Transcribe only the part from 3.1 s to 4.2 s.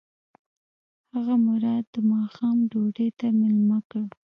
ته مېلمه کړ.